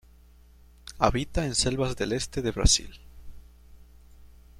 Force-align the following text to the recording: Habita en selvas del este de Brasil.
Habita 0.97 1.45
en 1.45 1.53
selvas 1.53 1.95
del 1.95 2.13
este 2.13 2.41
de 2.41 2.49
Brasil. 2.49 2.89